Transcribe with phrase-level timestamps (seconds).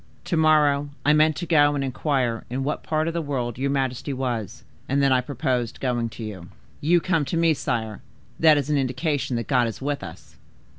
[0.25, 3.69] To morrow I meant to go and inquire in what part of the world your
[3.69, 6.49] majesty was, and then I purposed going to you.
[6.79, 8.01] You come to me, sire;
[8.39, 10.37] that is an indication that God is with us."